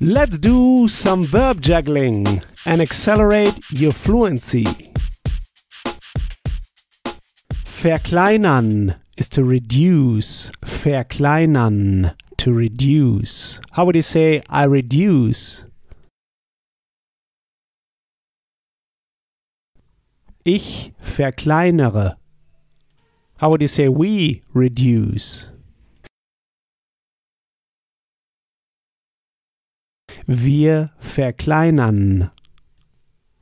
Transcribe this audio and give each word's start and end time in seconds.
Let's 0.00 0.38
do 0.38 0.88
some 0.88 1.24
verb 1.24 1.60
juggling 1.60 2.42
and 2.66 2.82
accelerate 2.82 3.58
your 3.70 3.92
fluency. 3.92 4.64
Verkleinern 7.64 8.96
is 9.16 9.28
to 9.30 9.44
reduce. 9.44 10.50
Verkleinern, 10.64 12.16
to 12.38 12.52
reduce. 12.52 13.60
How 13.72 13.84
would 13.84 13.94
you 13.94 14.02
say 14.02 14.42
I 14.50 14.64
reduce? 14.64 15.64
Ich 20.44 20.92
verkleinere. 21.00 22.16
How 23.36 23.48
would 23.50 23.62
you 23.62 23.68
say 23.68 23.88
we 23.88 24.42
reduce? 24.52 25.48
Wir 30.26 30.90
verkleinern. 30.98 32.30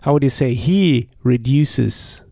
How 0.00 0.14
would 0.14 0.24
you 0.24 0.30
say 0.30 0.54
he 0.54 1.08
reduces? 1.22 2.22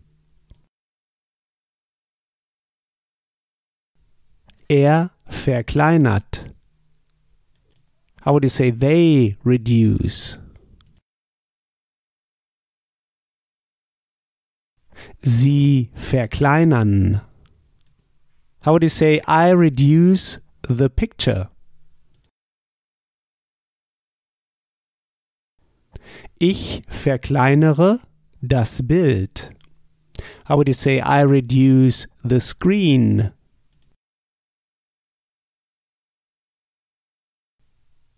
Er 4.69 5.11
verkleinert. 5.29 6.53
How 8.25 8.33
would 8.33 8.43
you 8.43 8.49
say 8.49 8.71
they 8.71 9.37
reduce? 9.43 10.37
Sie 15.23 15.91
verkleinern. 15.95 17.21
How 18.61 18.73
would 18.73 18.83
you 18.83 18.89
say 18.89 19.21
I 19.27 19.51
reduce 19.51 20.39
the 20.63 20.89
picture? 20.89 21.50
Ich 26.43 26.81
verkleinere 26.87 27.99
das 28.41 28.81
Bild. 28.87 29.51
How 30.49 30.57
would 30.57 30.67
you 30.67 30.73
say 30.73 30.99
I 30.99 31.21
reduce 31.21 32.07
the 32.23 32.39
screen? 32.39 33.31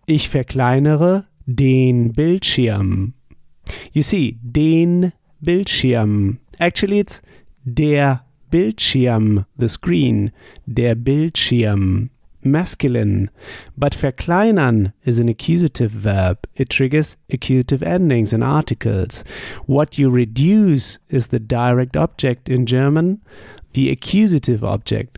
Ich 0.05 0.29
verkleinere 0.29 1.27
den 1.45 2.13
Bildschirm. 2.13 3.13
You 3.91 4.01
see, 4.01 4.39
den 4.41 5.11
Bildschirm. 5.41 6.39
Actually, 6.59 6.99
it's 6.99 7.21
der 7.65 8.25
Bildschirm, 8.49 9.45
the 9.57 9.67
screen, 9.67 10.31
der 10.65 10.95
Bildschirm, 10.95 12.09
masculine. 12.45 13.29
But 13.77 13.93
verkleinern 13.93 14.93
is 15.05 15.19
an 15.19 15.29
accusative 15.29 15.91
verb. 15.91 16.47
It 16.55 16.69
triggers 16.69 17.17
accusative 17.29 17.83
endings 17.83 18.33
and 18.33 18.43
articles. 18.43 19.23
What 19.65 19.97
you 19.97 20.09
reduce 20.09 20.99
is 21.09 21.27
the 21.27 21.39
direct 21.39 21.95
object 21.95 22.49
in 22.49 22.65
German, 22.65 23.21
the 23.73 23.89
accusative 23.89 24.63
object. 24.63 25.17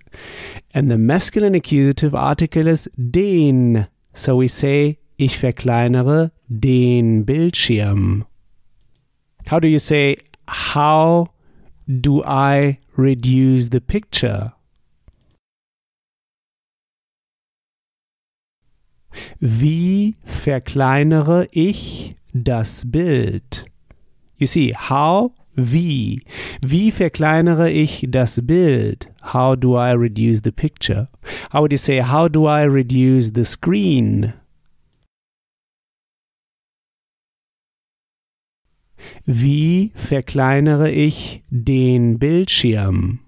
And 0.73 0.89
the 0.89 0.97
masculine 0.97 1.55
accusative 1.55 2.15
article 2.15 2.67
is 2.67 2.89
den. 3.11 3.87
So 4.13 4.37
we 4.37 4.47
say, 4.47 4.99
ich 5.17 5.37
verkleinere 5.37 6.31
den 6.49 7.25
Bildschirm. 7.25 8.25
How 9.47 9.59
do 9.59 9.67
you 9.67 9.79
say, 9.79 10.17
how 10.47 11.27
do 12.01 12.23
I 12.23 12.79
reduce 12.97 13.69
the 13.69 13.81
picture? 13.81 14.54
Wie 19.39 20.15
verkleinere 20.23 21.47
ich 21.51 22.15
das 22.33 22.83
Bild? 22.85 23.65
You 24.37 24.47
see, 24.47 24.73
how, 24.73 25.31
wie. 25.55 26.21
Wie 26.61 26.91
verkleinere 26.91 27.69
ich 27.69 28.05
das 28.09 28.39
Bild? 28.45 29.09
How 29.33 29.55
do 29.57 29.77
I 29.77 29.91
reduce 29.91 30.41
the 30.43 30.51
picture? 30.51 31.07
How 31.51 31.61
would 31.61 31.71
you 31.71 31.77
say, 31.77 32.01
how 32.01 32.29
do 32.29 32.45
I 32.45 32.63
reduce 32.63 33.31
the 33.33 33.45
screen? 33.45 34.33
Wie 39.25 39.91
verkleinere 39.95 40.91
ich 40.91 41.43
den 41.49 42.19
Bildschirm? 42.19 43.19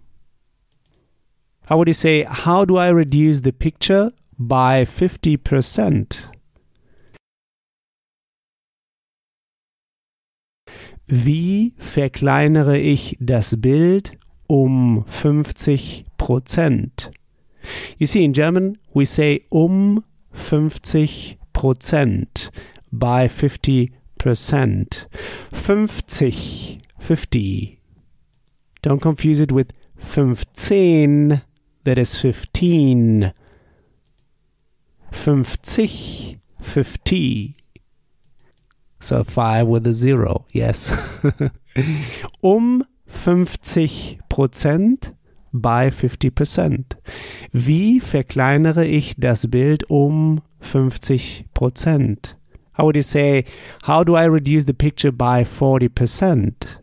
How 1.70 1.78
would 1.78 1.88
you 1.88 1.94
say, 1.94 2.26
how 2.26 2.66
do 2.66 2.78
I 2.78 2.90
reduce 2.90 3.42
the 3.42 3.52
picture 3.52 4.14
by 4.38 4.86
50%? 4.86 6.30
Wie 11.08 11.74
verkleinere 11.78 12.78
ich 12.78 13.18
das 13.20 13.60
Bild 13.60 14.18
um 14.48 15.04
50%? 15.06 17.12
You 17.98 18.08
see, 18.08 18.24
in 18.24 18.34
German 18.34 18.78
we 18.94 19.06
say 19.06 19.46
um 19.50 20.04
50% 20.34 22.52
by 22.92 23.28
50%. 23.28 23.92
50, 25.52 26.82
50. 27.00 27.80
Don't 28.82 29.02
confuse 29.02 29.40
it 29.40 29.52
with 29.52 29.74
15, 29.98 31.42
that 31.84 31.98
is 31.98 32.18
15. 32.18 33.34
50, 35.12 36.40
50. 36.62 37.56
So 39.00 39.24
5 39.24 39.68
with 39.68 39.88
a 39.88 39.94
zero, 39.94 40.46
yes. 40.52 40.92
um 42.44 42.84
50 43.06 44.20
Prozent 44.28 45.14
by 45.54 45.92
50 45.92 46.32
Prozent. 46.32 46.98
Wie 47.52 48.00
verkleinere 48.00 48.86
ich 48.86 49.16
das 49.18 49.48
Bild 49.48 49.84
um 49.90 50.42
50 50.60 51.46
Prozent? 51.54 52.38
How 52.78 52.86
would 52.86 52.96
you 52.96 53.02
say, 53.02 53.46
how 53.86 54.04
do 54.04 54.16
I 54.16 54.26
reduce 54.26 54.66
the 54.66 54.74
picture 54.74 55.12
by 55.12 55.44
40 55.44 55.90
Prozent? 55.90 56.80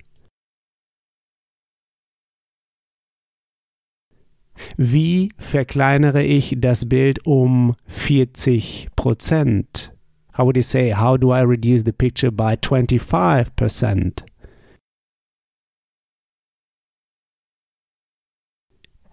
Wie 4.77 5.31
verkleinere 5.39 6.23
ich 6.23 6.57
das 6.59 6.89
Bild 6.89 7.25
um 7.27 7.77
40 7.87 8.89
Prozent? 8.97 9.93
How 10.37 10.47
would 10.47 10.57
you 10.57 10.63
say, 10.63 10.93
how 10.93 11.17
do 11.17 11.33
I 11.33 11.43
reduce 11.43 11.85
the 11.85 11.93
picture 11.93 12.33
by 12.33 12.55
25%? 12.55 14.25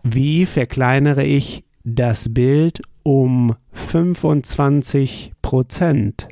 Wie 0.03 0.47
verkleinere 0.47 1.23
ich 1.23 1.63
das 1.83 2.33
Bild 2.33 2.81
um 3.03 3.55
25 3.73 5.33
Prozent? 5.43 6.27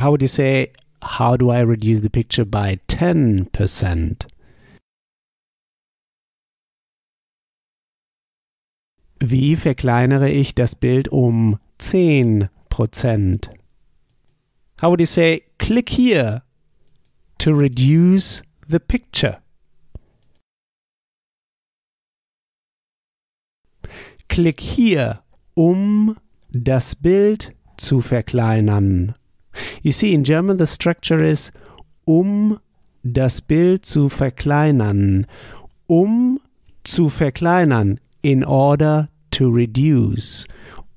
How 0.00 0.10
would 0.10 0.22
you 0.22 0.28
say, 0.28 0.72
how 1.02 1.36
do 1.36 1.50
I 1.50 1.60
reduce 1.60 2.00
the 2.00 2.08
picture 2.08 2.46
by 2.46 2.78
10%? 2.88 4.26
Wie 9.30 9.56
verkleinere 9.56 10.28
ich 10.28 10.54
das 10.54 10.74
Bild 10.74 11.08
um 11.08 11.58
10%? 11.80 12.48
How 14.82 14.90
would 14.90 15.00
you 15.00 15.06
say, 15.06 15.44
click 15.58 15.88
here 15.88 16.42
to 17.38 17.52
reduce 17.52 18.42
the 18.68 18.78
picture? 18.78 19.38
Klick 24.28 24.60
hier, 24.60 25.22
um 25.54 26.18
das 26.50 26.94
Bild 26.94 27.54
zu 27.78 28.02
verkleinern. 28.02 29.14
You 29.82 29.92
see, 29.92 30.12
in 30.12 30.24
German 30.24 30.58
the 30.58 30.66
structure 30.66 31.26
is 31.26 31.50
um 32.04 32.58
das 33.02 33.40
Bild 33.40 33.86
zu 33.86 34.10
verkleinern. 34.10 35.26
Um 35.86 36.40
zu 36.82 37.08
verkleinern, 37.08 38.00
in 38.20 38.44
order 38.44 39.08
to 39.34 39.50
reduce. 39.50 40.46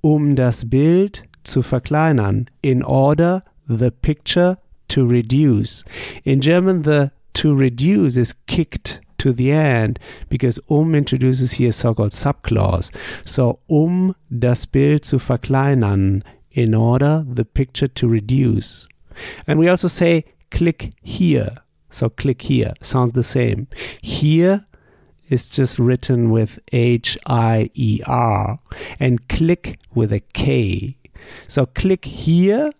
Um 0.01 0.35
das 0.35 0.69
Bild 0.69 1.23
zu 1.43 1.61
verkleinern. 1.61 2.45
In 2.61 2.83
order 2.83 3.43
the 3.67 3.91
picture 3.91 4.57
to 4.89 5.05
reduce. 5.05 5.83
In 6.23 6.39
German, 6.39 6.83
the 6.83 7.11
to 7.33 7.53
reduce 7.53 8.17
is 8.17 8.33
kicked 8.47 9.01
to 9.17 9.33
the 9.33 9.51
end 9.51 9.99
because 10.29 10.59
um 10.69 10.95
introduces 10.95 11.53
here 11.53 11.71
so-called 11.71 12.11
subclause. 12.11 12.91
So 13.25 13.59
um 13.67 14.15
das 14.29 14.65
Bild 14.65 15.05
zu 15.05 15.19
verkleinern 15.19 16.23
in 16.51 16.73
order 16.73 17.25
the 17.27 17.45
picture 17.45 17.87
to 17.87 18.07
reduce. 18.07 18.87
And 19.45 19.59
we 19.59 19.69
also 19.69 19.87
say 19.87 20.25
click 20.51 20.93
here. 21.01 21.57
So 21.89 22.09
click 22.09 22.41
here 22.43 22.73
sounds 22.81 23.13
the 23.13 23.23
same. 23.23 23.67
Here 24.01 24.65
is 25.29 25.49
just 25.49 25.79
written 25.79 26.29
with 26.29 26.59
H 26.71 27.17
I 27.25 27.69
E 27.73 28.01
R 28.05 28.57
and 28.99 29.27
click 29.27 29.79
with 29.93 30.11
a 30.11 30.21
K. 30.33 30.97
So 31.47 31.65
click 31.65 32.05
here. 32.05 32.71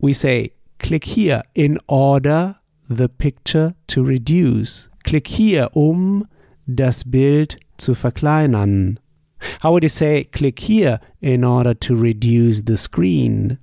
We 0.00 0.12
say 0.12 0.52
click 0.78 1.04
here 1.04 1.42
in 1.54 1.78
order 1.88 2.56
the 2.88 3.08
picture 3.08 3.74
to 3.88 4.04
reduce. 4.04 4.88
Click 5.04 5.26
here, 5.26 5.68
um 5.74 6.28
das 6.72 7.04
Bild 7.04 7.56
zu 7.78 7.94
verkleinern. 7.94 8.98
How 9.60 9.72
would 9.72 9.82
you 9.82 9.88
say 9.88 10.24
click 10.24 10.58
here 10.58 10.98
in 11.20 11.44
order 11.44 11.74
to 11.74 11.94
reduce 11.94 12.62
the 12.62 12.76
screen? 12.76 13.58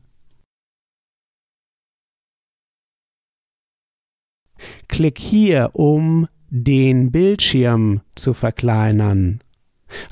Click 4.87 5.17
here, 5.17 5.67
um 5.77 6.29
den 6.55 7.11
Bildschirm 7.11 8.01
zu 8.13 8.33
verkleinern. 8.35 9.41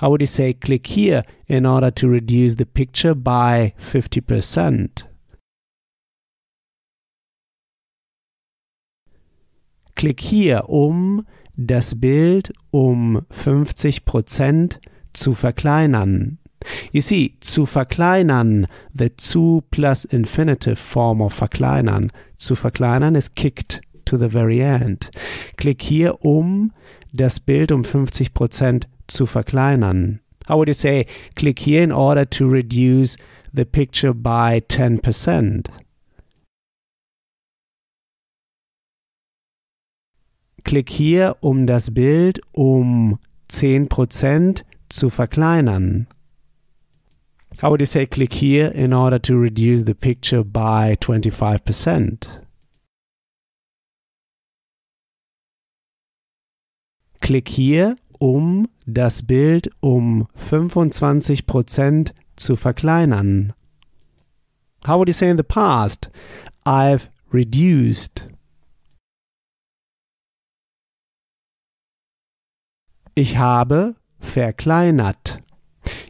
How 0.02 0.10
would 0.10 0.22
you 0.22 0.28
say 0.28 0.54
click 0.56 0.88
here 0.88 1.24
in 1.46 1.68
order 1.68 1.92
to 1.92 2.08
reduce 2.08 2.56
the 2.58 2.66
picture 2.66 3.14
by 3.14 3.74
50%? 3.80 5.04
Klick 9.96 10.20
hier, 10.20 10.68
um 10.68 11.28
das 11.56 12.00
Bild 12.00 12.52
um 12.72 13.22
50% 13.30 14.80
zu 15.14 15.34
verkleinern. 15.36 16.40
You 16.92 17.02
see, 17.02 17.36
zu 17.40 17.68
verkleinern, 17.68 18.66
the 18.98 19.16
zu 19.16 19.64
plus 19.70 20.06
infinitive 20.06 20.76
form 20.76 21.22
of 21.22 21.34
verkleinern. 21.34 22.12
Zu 22.38 22.56
verkleinern 22.56 23.14
is 23.14 23.36
kicked 23.36 23.82
to 24.12 24.18
the 24.18 24.30
very 24.30 24.62
end. 24.62 25.10
Klick 25.58 25.82
hier, 25.82 26.24
um 26.24 26.74
das 27.14 27.40
Bild 27.40 27.72
um 27.72 27.84
50% 27.84 28.88
zu 29.08 29.26
verkleinern. 29.26 30.20
How 30.48 30.58
would 30.58 30.68
you 30.68 30.74
say, 30.74 31.06
click 31.36 31.60
here 31.60 31.82
in 31.82 31.92
order 31.92 32.26
to 32.26 32.48
reduce 32.48 33.16
the 33.54 33.66
picture 33.66 34.14
by 34.14 34.62
10%? 34.68 35.68
Klick 40.64 40.90
hier, 40.90 41.38
um 41.42 41.66
das 41.66 41.92
Bild 41.92 42.42
um 42.52 43.18
10% 43.50 44.64
zu 44.90 45.10
verkleinern. 45.10 46.08
How 47.62 47.70
would 47.70 47.82
you 47.82 47.86
say 47.86 48.06
click 48.06 48.34
here 48.34 48.68
in 48.68 48.94
order 48.94 49.20
to 49.20 49.38
reduce 49.38 49.84
the 49.84 49.96
picture 49.96 50.44
by 50.44 50.96
25%? 51.00 52.28
Klick 57.32 57.48
hier, 57.48 57.96
um 58.20 58.68
das 58.86 59.24
Bild 59.24 59.72
um 59.80 60.28
25% 60.38 62.12
zu 62.36 62.58
verkleinern. 62.58 63.54
How 64.86 64.98
would 64.98 65.08
you 65.08 65.14
say 65.14 65.30
in 65.30 65.38
the 65.38 65.44
past? 65.44 66.10
I've 66.66 67.08
reduced. 67.32 68.28
Ich 73.16 73.38
habe 73.38 73.96
verkleinert. 74.20 75.42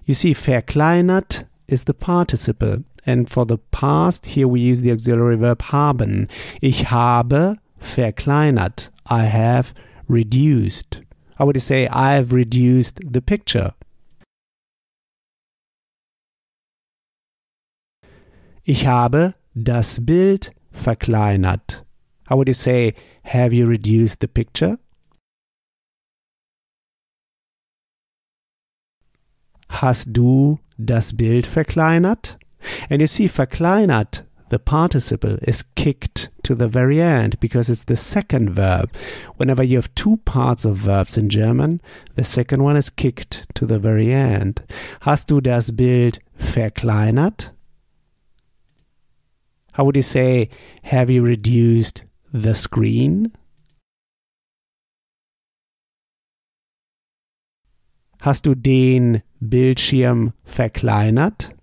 You 0.04 0.16
see, 0.16 0.34
verkleinert 0.34 1.46
is 1.68 1.84
the 1.86 1.94
participle. 1.94 2.84
And 3.06 3.30
for 3.30 3.46
the 3.48 3.60
past, 3.70 4.26
here 4.26 4.48
we 4.48 4.60
use 4.60 4.82
the 4.82 4.92
auxiliary 4.92 5.40
verb 5.40 5.72
haben. 5.72 6.30
Ich 6.62 6.90
habe 6.90 7.58
verkleinert. 7.78 8.90
I 9.08 9.26
have 9.26 9.76
reduced. 10.10 11.04
How 11.42 11.48
would 11.48 11.56
you 11.56 11.60
say, 11.60 11.88
I 11.88 12.14
have 12.14 12.32
reduced 12.32 13.00
the 13.04 13.20
picture? 13.20 13.74
Ich 18.64 18.86
habe 18.86 19.34
das 19.56 20.06
Bild 20.06 20.54
verkleinert. 20.72 21.84
How 22.30 22.38
would 22.38 22.48
you 22.48 22.54
say, 22.54 22.94
have 23.24 23.54
you 23.56 23.66
reduced 23.66 24.20
the 24.22 24.28
picture? 24.28 24.78
Hast 29.68 30.10
du 30.14 30.60
das 30.78 31.18
Bild 31.18 31.48
verkleinert? 31.48 32.38
And 32.88 33.02
you 33.02 33.08
see, 33.08 33.28
verkleinert, 33.28 34.28
the 34.52 34.60
participle 34.60 35.38
is 35.44 35.64
kicked 35.76 36.30
to 36.44 36.54
the 36.54 36.68
very 36.68 37.02
end 37.02 37.40
because 37.40 37.70
it's 37.70 37.86
the 37.86 37.96
second 37.96 38.50
verb. 38.50 38.94
Whenever 39.38 39.64
you 39.64 39.78
have 39.78 39.96
two 39.96 40.18
parts 40.26 40.66
of 40.66 40.76
verbs 40.76 41.18
in 41.18 41.30
German, 41.30 41.82
the 42.16 42.26
second 42.26 42.62
one 42.62 42.76
is 42.76 42.90
kicked 42.90 43.48
to 43.56 43.66
the 43.66 43.80
very 43.80 44.12
end. 44.12 44.62
Hast 45.04 45.30
du 45.30 45.40
das 45.40 45.72
Bild 45.72 46.20
verkleinert? 46.38 47.52
How 49.72 49.86
would 49.86 49.96
you 49.96 50.02
say, 50.02 50.50
have 50.84 51.10
you 51.10 51.24
reduced 51.24 52.04
the 52.34 52.54
screen? 52.54 53.32
Hast 58.20 58.46
du 58.46 58.54
den 58.54 59.24
Bildschirm 59.40 60.34
verkleinert? 60.44 61.54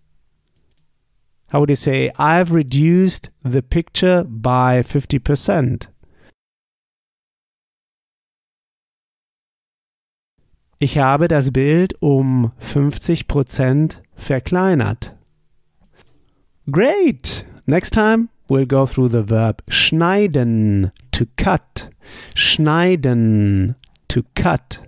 How 1.48 1.60
would 1.60 1.70
you 1.70 1.76
say, 1.76 2.10
I've 2.18 2.52
reduced 2.52 3.30
the 3.42 3.62
picture 3.62 4.24
by 4.24 4.82
50%? 4.82 5.88
Ich 10.80 10.98
habe 10.98 11.26
das 11.26 11.50
Bild 11.50 11.94
um 12.00 12.52
50% 12.60 13.96
verkleinert. 14.14 15.12
Great! 16.70 17.44
Next 17.66 17.94
time 17.94 18.28
we'll 18.48 18.66
go 18.66 18.86
through 18.86 19.08
the 19.08 19.24
verb 19.24 19.62
schneiden, 19.68 20.92
to 21.12 21.26
cut. 21.36 21.88
Schneiden, 22.34 23.74
to 24.08 24.22
cut. 24.34 24.80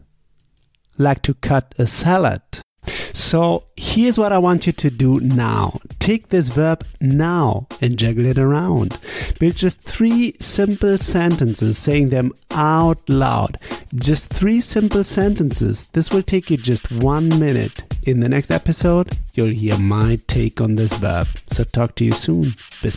Like 0.97 1.23
to 1.23 1.35
cut 1.35 1.75
a 1.79 1.87
salad. 1.87 2.43
So 3.13 3.65
here's 3.77 4.19
what 4.19 4.33
I 4.33 4.39
want 4.39 4.67
you 4.67 4.73
to 4.73 4.91
do 4.91 5.21
now. 5.21 5.81
Take 6.11 6.31
this 6.31 6.49
verb 6.49 6.85
now 7.01 7.69
and 7.81 7.97
juggle 7.97 8.27
it 8.27 8.37
around. 8.37 8.99
Build 9.39 9.55
just 9.55 9.81
three 9.81 10.35
simple 10.41 10.99
sentences, 10.99 11.79
saying 11.79 12.09
them 12.09 12.33
out 12.51 12.99
loud. 13.09 13.59
Just 13.95 14.29
three 14.29 14.61
simple 14.61 15.05
sentences. 15.05 15.85
This 15.93 16.11
will 16.11 16.25
take 16.25 16.51
you 16.51 16.57
just 16.57 16.91
one 16.91 17.29
minute. 17.39 17.85
In 18.03 18.19
the 18.19 18.29
next 18.29 18.51
episode, 18.51 19.21
you'll 19.35 19.55
hear 19.55 19.79
my 19.79 20.19
take 20.27 20.61
on 20.61 20.75
this 20.75 20.93
verb. 20.95 21.29
So 21.53 21.63
talk 21.63 21.95
to 21.95 22.05
you 22.05 22.11
soon. 22.11 22.57
Bis. 22.83 22.97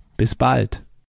Bis 0.21 0.35
bald. 0.35 0.83